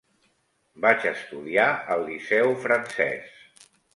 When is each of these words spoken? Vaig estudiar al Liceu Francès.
Vaig 0.85 1.05
estudiar 1.09 1.67
al 1.97 2.03
Liceu 2.09 2.57
Francès. 2.65 3.37